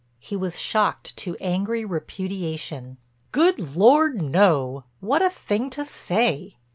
He 0.17 0.35
was 0.35 0.59
shocked 0.59 1.15
to 1.17 1.37
angry 1.39 1.85
repudiation. 1.85 2.97
"Good 3.31 3.59
Lord, 3.77 4.19
no! 4.19 4.83
What 4.99 5.21
a 5.21 5.29
thing 5.29 5.69
to 5.69 5.85
say!" 5.85 6.55